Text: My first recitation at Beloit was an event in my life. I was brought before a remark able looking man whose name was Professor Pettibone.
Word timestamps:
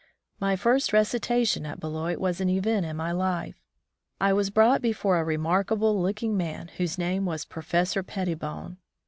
My 0.39 0.55
first 0.55 0.93
recitation 0.93 1.63
at 1.67 1.79
Beloit 1.79 2.17
was 2.17 2.41
an 2.41 2.49
event 2.49 2.87
in 2.87 2.97
my 2.97 3.11
life. 3.11 3.61
I 4.19 4.33
was 4.33 4.49
brought 4.49 4.81
before 4.81 5.19
a 5.19 5.23
remark 5.23 5.71
able 5.71 6.01
looking 6.01 6.35
man 6.35 6.69
whose 6.77 6.97
name 6.97 7.23
was 7.25 7.45
Professor 7.45 8.01
Pettibone. 8.01 8.77